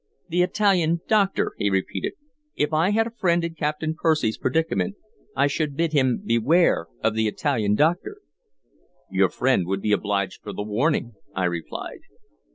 [0.29, 2.13] "The Italian doctor," he repeated.
[2.55, 4.95] "If I had a friend in Captain Percy's predicament,
[5.35, 8.17] I should bid him beware of the Italian doctor."
[9.11, 11.99] "Your friend would be obliged for the warning," I replied.